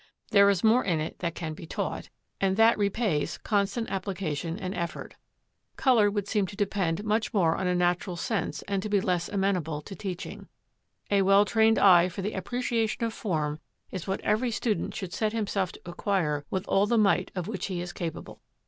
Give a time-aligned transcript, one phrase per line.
[0.31, 2.09] There is more in it that can be taught
[2.39, 5.13] and that repays constant application and effort.
[5.75, 9.29] Colour would seem to depend much more on a natural sense and to be less
[9.29, 10.47] amenable to teaching.
[11.11, 13.59] A well trained eye for the appreciation of form
[13.91, 17.67] is what every student should set himself to acquire with all the might of which
[17.67, 18.41] he is capable.